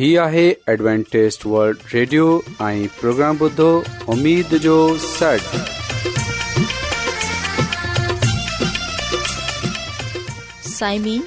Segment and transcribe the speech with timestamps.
[0.00, 2.26] ہی آہے Adventist World Radio
[2.66, 3.66] آئیں program بدھو
[4.12, 5.56] امید جو سٹ
[10.68, 11.20] سائمین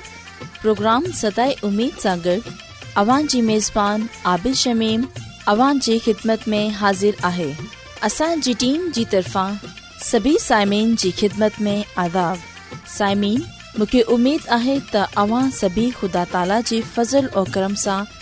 [0.61, 2.37] پروگرام سدائے امید سانگر
[3.01, 5.01] اوان جی میزبان عابل شمیم
[5.53, 7.51] اوان جی خدمت میں حاضر آہے
[8.05, 9.55] اسان جی ٹیم جی طرفان
[10.03, 13.39] سبھی سائمین جی خدمت میں آداب سائمین
[13.79, 18.21] مکہ امید آہے تا اوان سبھی خدا تعالی جی فضل و کرم سانگر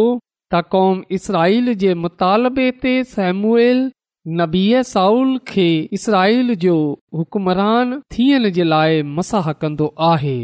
[0.54, 3.84] त क़ौम इसराईल जे मुतालबे ते सैमुएल
[4.28, 6.74] नबी साउल खे इसराइल जो
[7.16, 10.38] हुकमरान थियण जे लाइ मसाह कंदो आहे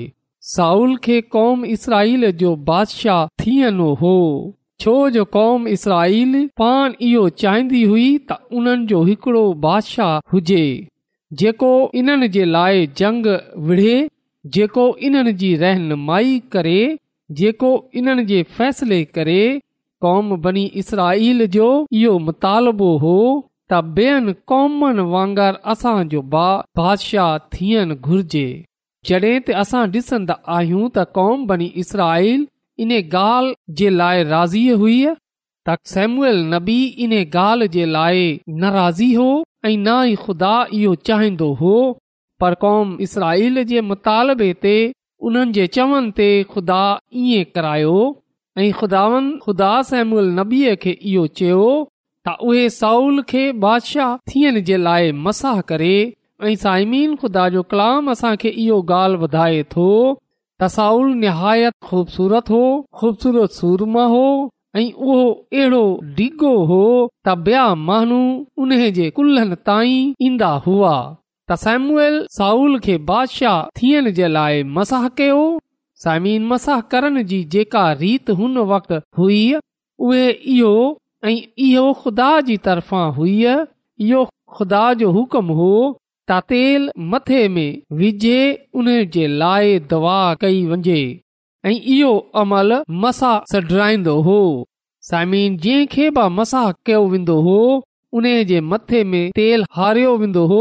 [0.51, 4.13] साउल खे क़ौम इसराइल जो बादशाह थियणो हो
[4.83, 10.63] छो जो क़ौम इसराल पाण इहो चाहिंदी हुई त उन्हनि जो हिकिड़ो बादिशाह हुजे
[11.43, 11.73] जेको
[12.03, 13.27] इन्हनि जे लाइ जंग
[13.71, 13.99] विढ़े
[14.59, 16.79] जेको इन्हनि जी रहनुमाई करे
[17.43, 17.73] जेको
[18.03, 19.41] इन्हनि जे फ़ैसिले करे
[20.07, 21.69] क़ौम बनी इसराइल जो
[22.05, 23.19] इहो मुतालबो हो
[23.73, 26.49] त ॿियनि कॉमनि वांगुरु असांजो बा
[26.79, 28.49] बादशाह थियणु घुर्जे
[29.09, 32.41] जॾहिं त असां ॾिसंदा आहियूं त क़ौम बनी इसराइल
[32.83, 34.99] इन ॻाल्हि जे लाइ राज़ी हुई
[35.67, 38.21] त सेम्यूल नबी इन ॻाल्हि जे लाइ
[38.65, 39.29] नाराज़ी हो
[39.67, 41.75] ऐं ना ई ख़ुदा इहो चाहींदो हो
[42.41, 44.77] पर क़ौम इसराइल जे मुतालबे ते
[45.31, 46.83] उन्हनि जे चवनि ते ख़ुदा
[47.25, 47.97] ईअं करायो
[48.61, 51.65] ऐं ख़ुदानि ख़ुदा सेम्यल नबीअ खे इहो चयो
[52.27, 55.95] त उहे साउल खे बादशाह थियण जे लाइ मसाह करे
[56.49, 59.87] ऐं साइमीन ख़ुदा जो कलाम असांखे इहो ॻाल्हि ॿुधाए थो
[60.61, 62.61] त साउल निहायत खूबसूरत हो
[63.01, 64.23] खूबसूरत सूरमा हो
[64.79, 65.83] ऐं उहो अहिड़ो
[66.21, 66.83] डिगो हो
[67.27, 68.21] त ॿिया माण्हू
[68.65, 70.95] उन जे कुल्हनि ताईं ईंदा हुआ
[71.51, 75.43] त साइमुल साउल खे बादशाह थियण जे लाइ मसाह कयो
[76.07, 79.45] साइमीन मसाह करण जी जेका रीति हुन वक़्तु हुई
[80.07, 80.27] उहे
[80.57, 80.75] इहो
[81.29, 83.35] ऐं इहो ख़ुदा जी तर्फ़ां हुई
[84.07, 84.23] इहो
[84.57, 85.69] ख़ुदा जो हुकम हो
[86.31, 88.39] त तेल मथे में विझे
[88.83, 90.97] उन जे लाइ दवा कई वञे
[91.71, 92.11] ऐं इहो
[92.43, 94.41] अमल मसाह सडराईंदो हो
[95.11, 95.33] साइम
[95.67, 97.59] जंहिंखे बि मसाह कयो वेंदो हो
[98.21, 100.61] उन जे मथे में तेल हारियो वेंदो हो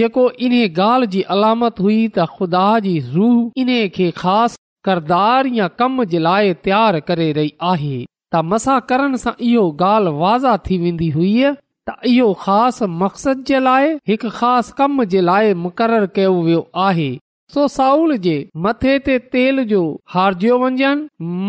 [0.00, 5.68] जेको इन्हे ॻाल्हि जी अलामत हुई त ख़ुदा जी रूह इन्हे खे ख़ासि करदार या
[5.82, 7.94] कम जे लाइ तयार करे रही आहे
[8.34, 13.60] त मसा करण सां इहो ॻाल्हि वाज़ा थी वेंदी हुई त इहो ख़ासि मक़सद जे
[13.66, 17.06] लाइ हिकु ख़ासि कम जे लाइ मुक़ररु कयो वियो आहे
[17.54, 18.34] सो साउल जे
[18.66, 19.80] मथे ते तेल जो
[20.16, 20.90] हारजयो वञनि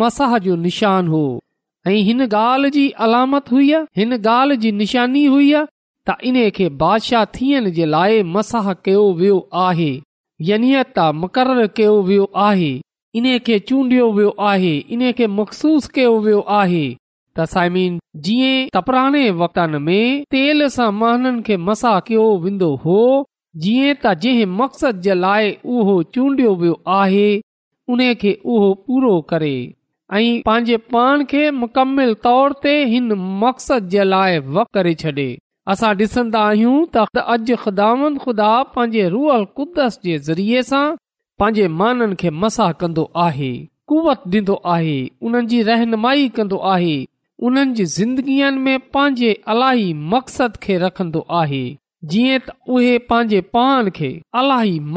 [0.04, 1.24] मसाह जो निशान हो
[1.88, 3.68] ऐ हिन ॻाल्हि जी अलामत हुई
[4.02, 9.42] हिन ॻाल्हि जी निशानी हुई त इन्हे खे बादशाह थियण जे लाइ मसाह कयो वियो
[9.70, 9.92] आहे
[10.52, 12.72] त मुक़ररु कयो वियो आहे
[13.18, 16.82] इन खे चूंडियो वियो आहे इन खे मखसूस कयो वियो आहे
[17.38, 17.98] त साइम
[18.28, 19.24] जीअं तपराने
[19.88, 23.00] में तेल सां महननि खे मसा कयो वेंदो हो
[23.64, 27.28] जीअं त जंहिं मक़सदु जे लाइ उहो चूंडियो वियो आहे
[27.96, 29.54] उन खे उहो पूरो करे
[30.18, 33.12] ऐं पंहिंजे पाण खे मुकमिल तौर ते हिन
[33.46, 35.28] मक़सद जे लाइ वक करे छॾे
[35.74, 40.86] असां ॾिसंदा आहियूं त अॼु ख़ुदा पंहिंजे रूअल कुदस जे ज़रिए सां
[41.40, 43.50] पंहिंजे माननि खे मसाह कंदो आहे
[43.90, 44.96] कुवत ॾींदो आहे
[45.28, 46.96] उन्हनि जी रहनुमाई कंदो आहे
[47.50, 51.62] उन्हनि जी ज़िंदगीअ में पंहिंजे अलाही मक़सद खे रखंदो आहे
[52.14, 54.12] जीअं त उहे पंहिंजे पाण खे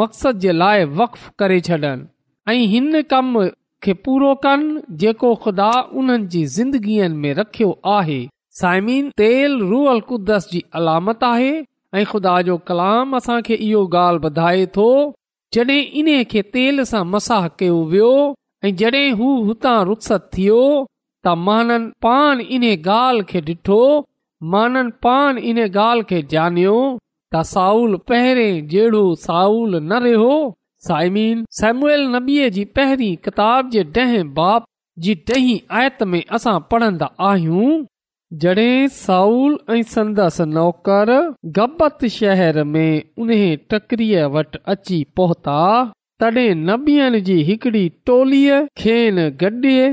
[0.01, 1.93] मक़सद जे लाइ वक्फ करे छॾनि
[2.55, 3.31] ऐं हिन कम
[3.87, 5.71] खे पूरो कनि जेको ख़ुदा
[6.03, 8.19] उन्हनि जी ज़िंदगीअ में रखियो आहे
[8.63, 11.53] साइमीन तेल रूअल कुदस जी अलामत आहे
[12.01, 14.89] ऐं ख़ुदा जो कलाम असांखे इहो ॻाल्हि ॿुधाए थो
[15.57, 18.15] तेल कयो वियो
[18.65, 19.13] ऐं
[19.95, 20.63] ॾिठो
[21.27, 23.33] मानन पान इन ॻाल्हि
[26.13, 26.23] खे
[27.55, 30.35] साउल पहिरें न रहियो
[30.89, 32.21] साइमीन सेमुएल
[32.55, 34.59] जी पहिरीं किताब
[35.79, 37.83] आयत में असां पढ़ंदा आहियूं
[38.43, 41.17] जॾहिं साउल ऐं संदसि नौकरु
[41.57, 43.31] गबत शहर में उन
[44.37, 45.57] वटि अची पहुता
[46.23, 49.85] तॾहिं नबीअ जी हिकड़ी टोलीअ खे न गॾे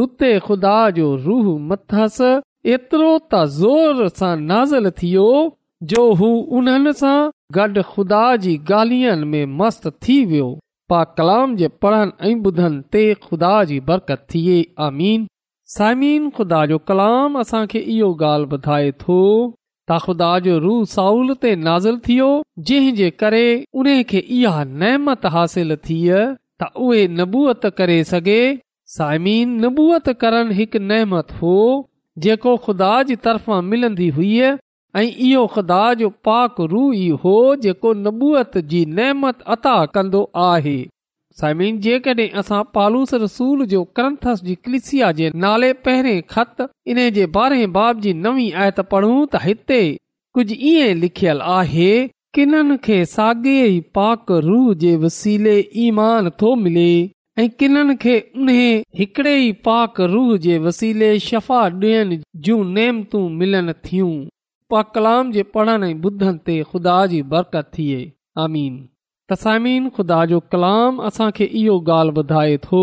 [0.00, 2.18] हुते ख़ुदा जो रूह मथस
[2.74, 5.24] एतिरो त ज़ोर सां नाज़ थियो
[5.94, 6.28] जो हू
[6.60, 7.14] उन्हनि सां
[7.60, 10.50] गॾु ख़ुदा जी ॻाल्हियुनि में मस्त थी वियो
[10.94, 15.26] पा कलाम जे पढ़नि ऐं ॿुधनि ते ख़ुदा जी बरकत थिए आमीन
[15.74, 19.16] सायमिन ख़ुदा जो कलाम असांखे इहो ॻाल्हि ॿुधाए थो
[19.90, 22.28] त ख़ुदा जो रूह साउल ते नाज़िल थियो
[22.98, 23.42] जे करे
[23.82, 25.98] उन खे इहा नहमत हासिल थी
[26.62, 28.38] त उहे नबूअत करे सघे
[29.00, 31.56] साइमीन नबूअत करण हिकु नहमत हो
[32.26, 37.96] जेको ख़ुदा जी तरफ़ां मिलंदी हुई ऐं इहो ख़ुदा जो पाक रू ई हो जेको
[38.08, 40.80] नबूअत जी नहमत अता कंदो आहे
[41.40, 47.26] साइमिन जेकॾहिं असां पालूस रसूल जो क्रंथस जी क्लिसिया जे नाले पहिरें ख़त इन जे
[47.38, 49.80] ॿारहें बाब जी नवी आयत पढ़ूं त हिते
[50.38, 51.90] कुझु ईअं लिखियलु आहे
[52.38, 56.88] किन्हनि खे साॻे ई पाक रूह जे वसीले ईमान थो मिले
[57.44, 58.64] ऐं किननि खे उन्हे
[59.02, 64.12] हिकड़े ई पाक रूह जे वसीले शफ़ा डि॒युनि जूं नेमतूं मिलनि थियूं
[64.74, 68.02] पा कलाम जे पढ़ण ऐं ॿुधनि ते ख़ुदा जी बरकत थिए
[68.48, 68.84] आमीन
[69.30, 72.82] त सामीन खुदा जो कलाम असांखे इहो ॻाल्हि ॿुधाए थो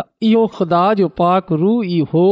[0.00, 2.26] त इहो खुदा जो पाक रू ई हो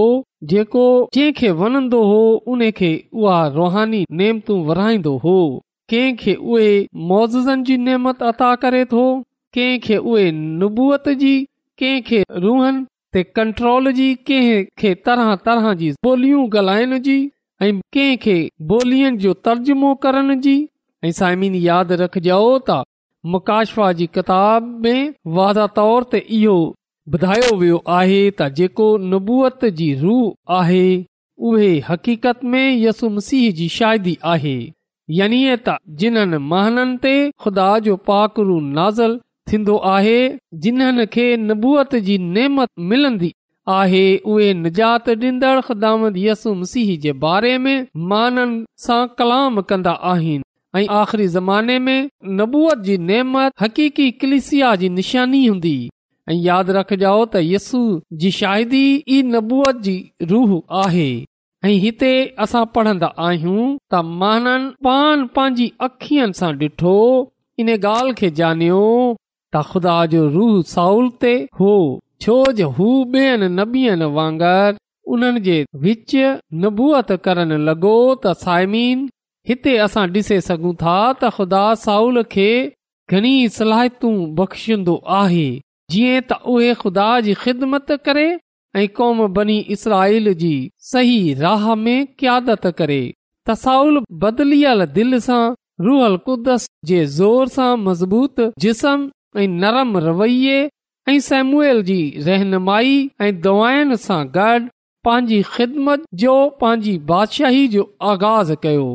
[0.52, 0.84] जेको
[1.16, 2.20] जंहिंखे वणंदो हो
[2.52, 2.90] उन खे
[3.22, 5.36] उहा रुहानी नेमतूं वराईंदो हो
[5.92, 9.04] कंहिं उहे जी नेमत अता करे थो
[9.58, 10.24] कंहिं उहे
[10.62, 11.34] नबूअत जी
[11.82, 12.22] कंहिंखे
[13.16, 17.20] ते कंट्रोल जी कंहिं तरह तरह जी ॿोलियूं ॻाल्हाइण जी
[17.66, 20.56] ऐं कंहिंखे जो तर्जुमो करण जी
[21.06, 22.82] ऐं साइमिन यादि रखजो ता
[23.32, 26.56] मुकाशवा जी किताब में वाधा तौर ते इहो
[27.14, 30.82] ॿुधायो वियो आहे त जेको नबूअत जी रूह आहे
[31.50, 34.56] उहे हक़ीक़त में यसु मसीह जी शादी आहे
[35.20, 37.14] यानिए त जिन्हनि महाननि ते
[37.46, 39.18] खुदा जो पाकरू नाज़ल
[39.52, 40.18] थींदो आहे
[40.66, 43.32] जिन्हनि खे नबूअत जी नेमत मिलंदी
[43.80, 44.04] आहे
[44.34, 47.76] उहे निजात ॾींदड़ ख़ुदामद यसुम सिंह जे बारे में
[48.14, 50.43] माननि सां कलाम कंदा आहिनि
[50.76, 55.74] ऐं आख़िरी ज़माने में नबूअत जी नेमत हक़ीक़ी कलिसिया जी निशानी हूंदी
[56.30, 57.82] ऐं यादि रखजो त यस्सू
[58.24, 59.94] जी शायदि ई नबूअत जी
[60.32, 61.06] रूह आहे
[61.68, 62.10] ऐं हिते
[62.46, 63.62] असां पढ़ंदा आहियूं
[63.94, 66.96] त माननि पान पंहिंजी अखियुनि सां ॾिठो
[67.64, 68.82] इन ॻाल्हि खे ॼाणयो
[69.14, 71.72] त ख़ुदा जो रूह साउल ते हो
[72.26, 74.76] छो जो हू बेयनि नबीअ वांगुरु
[75.14, 76.16] उन्हनि जे विच
[76.66, 79.10] नबूअत करण लॻो त साइमीन
[79.48, 82.48] हिते असां ॾिसे सघूं था त ख़ुदा साउल खे
[83.12, 85.48] घणी सलाहियतू बख़्शींदो आहे
[85.94, 88.24] जीअं त उहे खु़दा जी ख़िदमत करे
[88.82, 90.52] ऐं क़ौम बनी इसराईल जी
[90.92, 93.00] सही राह में कयादत करे
[93.48, 95.42] त साउल बदलियल दिलि सां
[95.88, 100.58] रुहल क़ुदस जे ज़ोर सां मज़बूत जिस्म ऐं नरम रवैये
[101.12, 104.60] ऐं सैमुएल जी रहनुमाई ऐं दवायुनि सां गॾु
[105.08, 108.86] पंहिंजी ख़िदमत जो पंहिंजी बादशाही जो आगाज़ कयो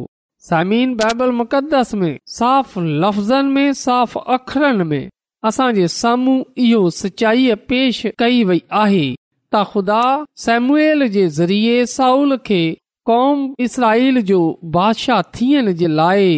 [0.48, 5.10] सामिन बाइबल मुक़दस में साफ़ लफ़्ज़नि में साफ़ अखरनि में
[5.48, 9.02] असांजे साम्हूं इहो सचाईअ पेश कई वई आहे
[9.54, 10.02] त ख़ुदा
[10.44, 12.62] सेमुएल जे ज़रिए साउल खे
[13.12, 14.40] कौम इसराईल जो
[14.78, 16.32] बादशाह थियण जे लाइ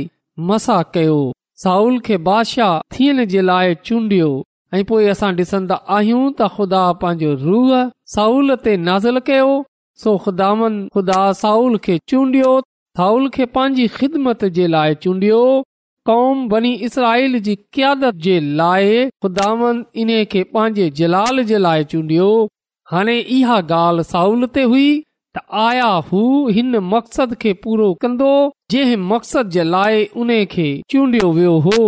[0.51, 1.19] मसा कयो
[1.63, 4.29] साउल खे बादशाह थियण जे लाइ चूंडियो
[4.73, 7.77] ऐं पोए असां डि॒सन्दा आहियूं त ख़ुदा पंहिंजो रूह
[8.17, 9.53] साउल ते नाज़िल कयो
[10.05, 10.51] सो ख़ुदा
[10.97, 12.57] ख़ुदा साउल खे चूंडियो
[13.01, 15.37] हाउल खे पंहिंजी ख़िदमत जे लाइ चूंडियो
[16.05, 16.95] कौमत
[18.25, 18.87] जे लाइ
[20.03, 22.27] इन खे पंहिंजे जलाल जे लाइ चूंडियो
[22.91, 24.85] हाणे इहा ॻाल्हि साउल ते हुई
[25.63, 26.21] आया हू
[26.57, 28.29] हिन मक़सद खे पूरो कंदो
[28.73, 29.95] जंहिं मक़सद जे लाइ
[30.25, 31.79] उन खे चूंडियो वियो हो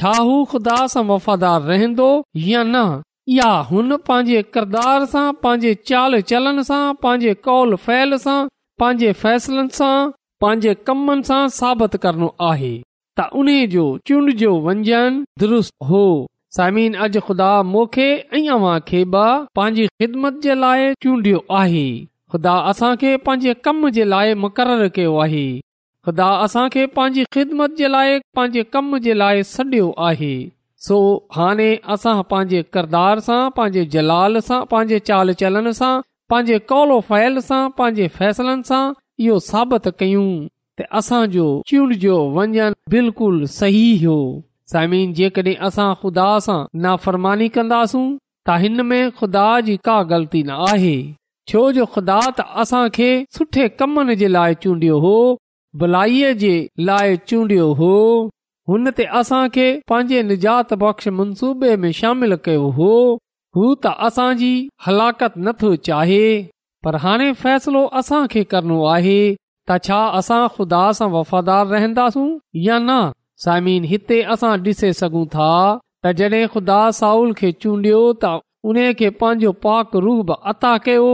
[0.00, 2.08] छा हू ख़ुदा सां वफ़ादार रहंदो
[2.48, 8.36] या न या हुन पंहिंजे किरदार सां पंहिंजे चाल चलन सां पंहिंजे कौल फैल सां
[8.84, 9.94] पंहिंजे फैसलनि सां
[10.42, 12.70] पंहिंजे कमनि सां साबित करणो आहे
[13.18, 16.00] त उन जो चूंड जो वंजन दुरुस्त हो
[16.56, 21.84] समीन अॼु ख़ुदा ख़िदमत जे लाइ चूंडियो आहे
[22.34, 25.44] ख़ुदा असां खे पंहिंजे कम जे लाइ मुक़ररु कयो आहे
[26.08, 30.32] ख़ुदा असां खे पंहिंजी ख़िदमत जे लाइ पंहिंजे कम जे लाइ सडि॒यो आहे
[30.88, 30.98] सो
[31.38, 35.92] हाणे असां पंहिंजे किरदार सां पंहिंजे जलाल सां पंहिंजे चाल चलन सां
[36.34, 38.80] पंहिंजे कौलो फैल सां पंहिंजे फैसलनि सां
[39.20, 40.24] इहो साबित कयूं
[40.78, 44.14] त असांजो चूंड जो वञणु बिल्कुलु सही हो
[44.72, 48.06] साइमीन जेकॾहिं असां खुदा सां नाफ़रमानी कंदासूं
[48.48, 50.94] त हिन में खु़दा जी का ग़लती न आहे
[51.50, 55.14] छो जो ख़ुदा त असांखे सुठे कमनि जे लाइ चूंडियो हो
[55.82, 56.54] भलाई जे
[56.90, 57.92] लाइ चूंडियो हो
[58.70, 62.90] हुन ते असां खे पंहिंजे निजात बख़्श मनसूबे में शामिल कयो हो
[63.58, 64.52] हू त असांजी
[64.88, 66.20] हलाकत नथो चाहे
[66.84, 69.18] पर हाणे फैसलो असांखे करणो आहे
[69.68, 72.28] त छा असां खुदा सां वफ़ादार रहंदासूं
[72.62, 72.90] या न
[73.44, 75.50] साइमिन हिते ॾिसे सघूं था
[76.04, 78.32] त तॾहिं ख़ुदा साउल खे चूंडियो त
[78.70, 81.06] उन खे पंहिंजो पाक रूब अता कयो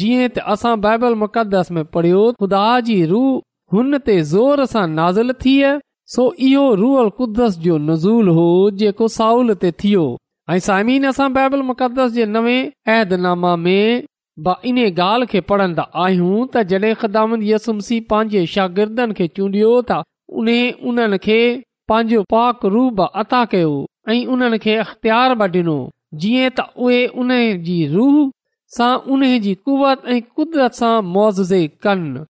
[0.00, 3.40] जीअं त असां बाइबल मुक़दस में पढ़ियो ख़ुदा जी रूह
[3.74, 5.72] हुन ते ज़ोर सां नाज़िल थिए
[6.14, 8.46] सो इहो रूअल क़ुदस जो नज़ूल हो
[8.82, 10.06] जेको साउल ते थियो
[10.54, 12.56] ऐं साइमिन असां बाइबल मुक़दस जे नवे
[12.98, 14.06] ऐदनामा में
[14.48, 19.98] इन्हीअ ॻाल्हि खे पढ़न्दा आहियूं त जॾहिं ख़ुदात यसुमसी पंहिंजे शागिर्दनि खे चूंडियो त
[20.42, 20.48] उन
[20.90, 21.40] उन्हनि खे
[21.92, 22.84] पंहिंजो पाक रू
[23.22, 23.72] अता कयो
[24.14, 25.76] ऐं उन्हनि खे अख़्तियार बि डि॒नो
[26.22, 27.30] जीअं त उहे उन
[27.68, 28.16] जी रूह
[28.76, 32.24] सां उन जी कुवत ऐं क़ुदरत सां मुआज़े कनि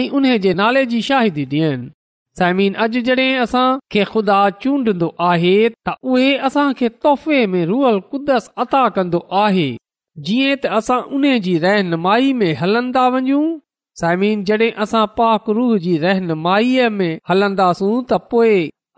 [0.00, 1.90] ऐं उन जे नाले जी शाहिदी ॾियनि
[2.38, 8.00] साइमीन अॼु जड॒हिं असां खे खुदा चूंडन्दो आहे त उहे असां खे तोहफ़े में रुअल
[8.14, 9.68] कुदस अता कंदो आहे
[10.24, 13.42] जीअं त असां उन जी रहनुमाई में हलंदा वञूं
[14.00, 18.54] साइमिन जॾहिं असां पाक रूह जी रहनुमाई में हलंदासूं त पोइ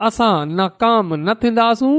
[0.08, 1.96] असां नाकाम न थींदासूं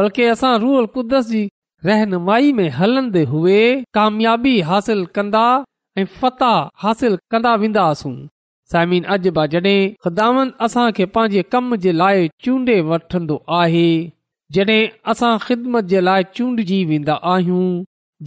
[0.00, 1.42] बल्कि असां रूह क़ुदस जी
[1.88, 3.58] रहनुमाई में हलंदे हुए
[4.00, 5.44] कामयाबी हासिल कंदा
[5.98, 8.14] ऐं फताह हासिल कंदा वेंदासूं
[8.74, 13.88] साइमिन अॼु बि जॾहिं ख़िदामन असां खे पंहिंजे कम जे लाइ चूंडे वठंदो आहे
[14.54, 14.82] जॾहिं
[15.14, 17.66] असां ख़िदमत जे लाइ चूंडजी वेंदा आहियूं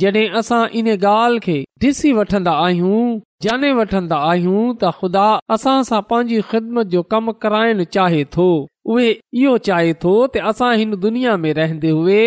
[0.01, 6.39] जॾहिं असां इन ॻाल्हि खे ॾिसी वठन्दो आहियूं वठन्दो आहियूं त ख़ुदा असां सां पंहिंजी
[6.53, 8.47] ख़िदमत जो कमु कराइण चाहे थो
[8.95, 9.05] उहे
[9.43, 10.13] इहो चाहे थो
[10.51, 12.23] असां हिन दुनिया में रहंदे हुए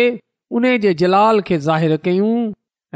[0.59, 2.31] उन जे जलाल खे ज़ाहिर कयूं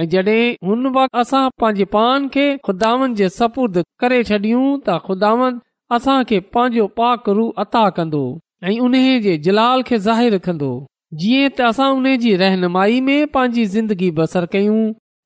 [0.04, 5.62] ऐं जडे॒ हुन वक़्त असां पंहिंजे पान खे ख़ुदावन जे सपुर्द करे छॾियूं त ख़ुदावन
[6.00, 8.24] असां खे पंहिंजो पाक रू अता कंदो
[8.88, 10.72] उन जे जलाल खे ज़ाहिरु कंदो
[11.22, 14.78] जीअं त असां उन जी रहनुमाई में पंहिंजी ज़िंदगी बसर कयूं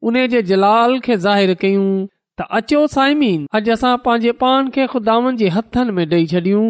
[0.09, 1.91] उन जे जलाल खे ज़ाहिर कयूं
[2.39, 6.65] त अचो साइमीन अॼु असां पंहिंजे पाण खे ख़ुदान जे हथनि में ॾेई छॾियूं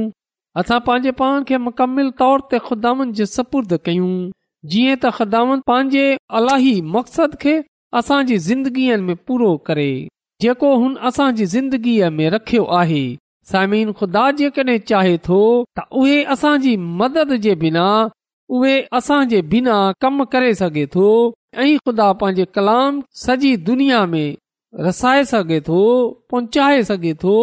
[0.62, 4.12] असां पंहिंजे पाण खे मुकमिल तौर ते ख़ुदानि जे सपुर्द कयूं
[4.73, 6.06] जीअं त ख़ुदावन पंहिंजे
[6.41, 7.56] अलाही मक़सद खे
[8.01, 9.89] असांजी ज़िंदगीअ में पूरो करे
[10.45, 13.01] जेको हुन असांजी ज़िंदगीअ में रखियो आहे
[13.53, 15.41] साइमीन ख़ुदा जेकॾहिं चाहे थो
[15.82, 17.88] त उहे असांजी मदद जे बिना
[18.56, 21.08] उहे असां बिना कम करे सघे थो
[21.64, 24.28] ऐं ख़ुदा पंहिंजे कलाम सॼी दुनिया में
[24.88, 25.80] रसाए सघे थो
[26.32, 27.36] पहुचाए सघे थो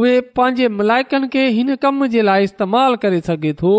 [0.00, 3.74] उहे पंहिंजे मलाइकनि खे हिन कम जे लाइ इस्तेमाल करे सघे थो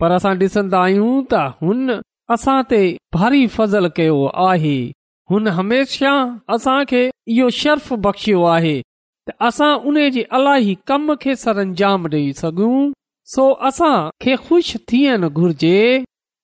[0.00, 2.00] पर असां ॾिसंदा आहियूं त हुन
[2.36, 2.80] असां ते
[3.18, 4.76] भारी फज़ल कयो आहे
[5.32, 6.12] हुन हमेशा
[6.56, 7.00] असां खे
[7.36, 12.24] इहो शर्फ़ बख़्शियो आहे त असां उन जे अलाही कम खे ॾेई
[13.32, 15.78] सो असां खे ख़ुशि थियणु घुर्जे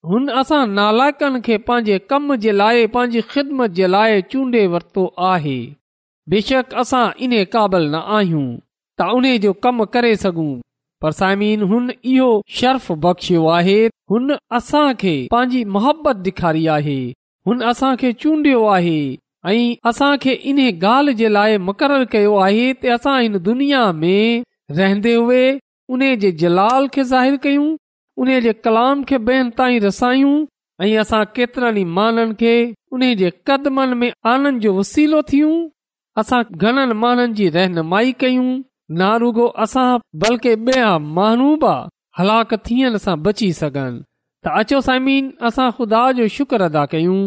[0.09, 5.55] हुन असां नालाकनि खे पंहिंजे कम जे लाइ पंहिंजी ख़िदमत जे लाइ चूंडे वरितो आहे
[6.35, 8.45] बेशक असां इन क़ाबिल न आहियूं
[8.99, 10.51] त उन्हीअ जो कमु करे सघूं
[11.05, 13.79] पर साइमिन हुन इहो शर्फ़ बख़्शियो आहे
[14.15, 17.01] हुन असां खे पंहिंजी मुहबत ॾेखारी आहे
[17.49, 18.99] हुन असां खे चूंडियो आहे
[19.49, 24.43] ऐं असां खे इन्हे ॻाल्हि जे लाइ मुक़ररु कयो आहे त असां हिन दुनिया में
[24.81, 25.45] रहंदे हुए
[25.93, 27.67] उन जे जलाल खे ज़ाहिरु कयूं
[28.25, 30.35] उन जे कलाम खे ॿियनि ताईं रसायूं
[30.81, 32.53] ऐं असां केतिरनि माननि खे
[32.99, 35.55] उन जे कदमनि में आनंद जो वसीलो थियूं
[36.23, 38.47] असां घणनि माननि जी रहनुमाई कयूं
[39.01, 39.87] नारुगो असां
[40.25, 41.75] बल्कि ॿिया माण्हू बि
[42.19, 44.01] हलाक थियण सां बची सघनि
[44.43, 47.21] त अचो साइमीन असां ख़ुदा जो शुक्र अदा कयूं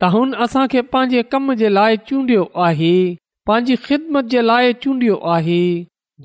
[0.00, 2.94] त हुन असां खे पंहिंजे कम जे लाइ चूंडियो आहे
[3.50, 5.60] पंहिंजी ख़िदमत जे लाइ चूंडियो आहे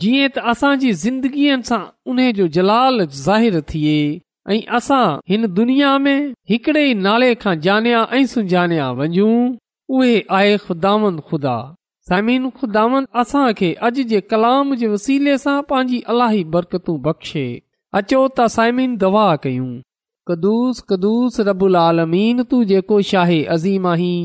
[0.01, 1.81] जीअं त असांजी ज़िंदगीअ सां
[2.12, 3.93] उन्हे जो जलाल ज़ाहिरु थिए
[4.55, 6.17] ऐं असां हिन दुनिया में
[6.49, 9.31] हिकिड़े ई नाले खां जानिया ऐं सुञाणिया वञूं
[9.97, 11.55] उहे आहे ख़ुदावन ख़ुदा
[12.12, 17.45] साइमिन ख़ुदावन असां खे अॼु जे कलाम जे वसीले सां पंहिंजी अलाही बरकतूं बख़्शे
[18.01, 19.69] अचो त साइमिन दवा कयूं
[20.31, 24.21] कदुस कदुस रबुल आलमीन तूं जेको शाहे अज़ीम आहीं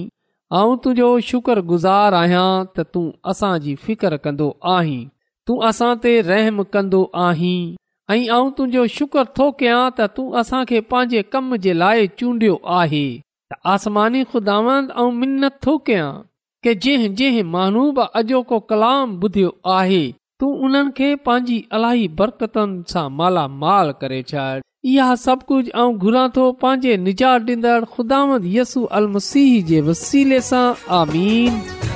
[0.60, 5.02] ऐं तुंहिंजो शुक्रगुज़ारु आहियां त तूं असांजी फिकर कंदो आहीं
[5.46, 5.94] तूं असां
[6.26, 7.56] रहम कंदो आहीं
[8.10, 13.06] ऐं तुंहिंजो शुक्र थो कयां त तूं असांखे पंहिंजे कम जे लाइ चूंडियो आहे
[16.82, 20.02] जंहिं जंहिं मानू बि अॼोको कलाम ॿुधियो आहे
[20.42, 24.46] तूं उन्हनि खे पंहिंजी अलाई बरकतनि सां मालामाल करे छॾ
[24.94, 29.08] इहा सभु कुझु घुरा थो पंहिंजे निजातींदड़ खुदावंद यसू अल
[30.50, 30.66] सां
[31.00, 31.90] आमीन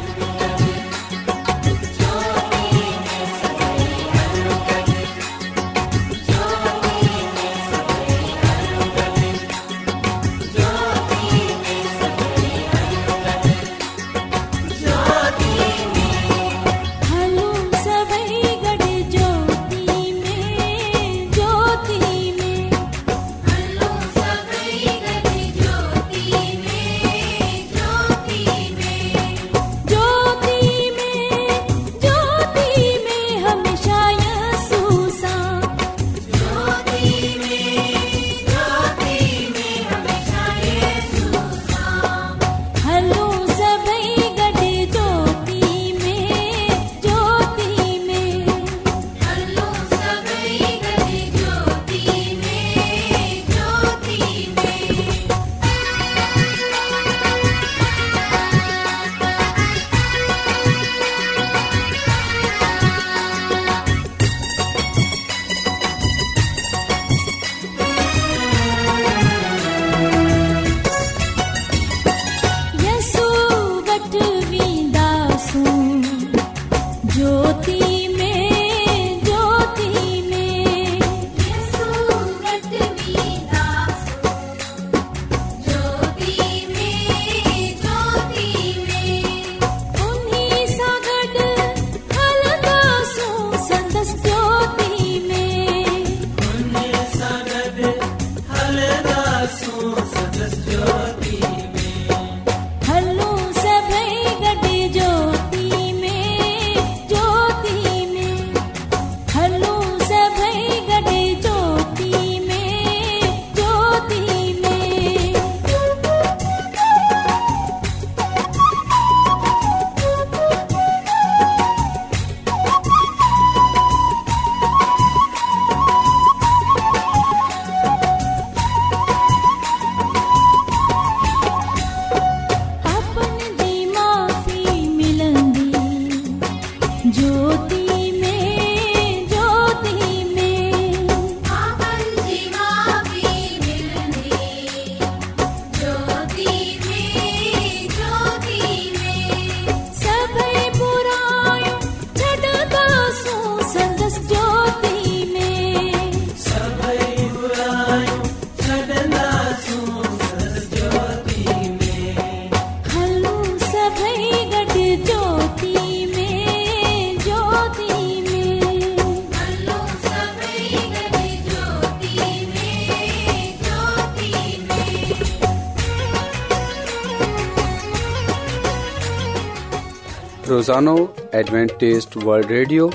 [180.84, 182.88] डवेंटेज़ वल्ड रेडियो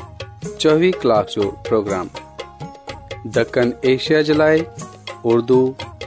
[0.65, 2.07] ریڈیو कलाक जो پروگرام
[3.37, 4.57] दखण ایشیا جلائے
[5.31, 5.59] اردو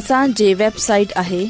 [0.00, 1.44] असांजी वेबसाइट आहे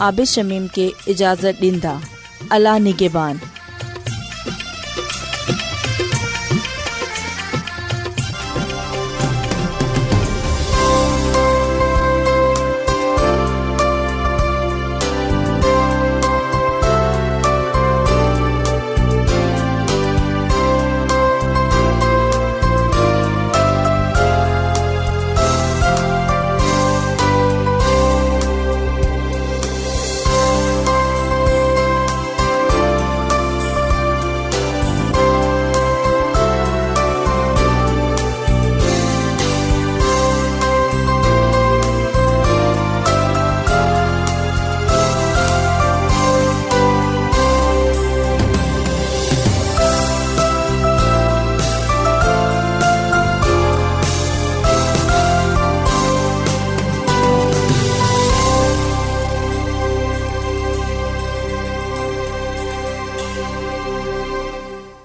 [0.00, 2.52] आबिशमीम खे इजाज़तान